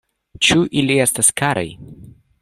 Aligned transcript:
Ĉu 0.45 0.55
ili 0.81 0.95
estas 1.03 1.29
karaj? 1.41 1.67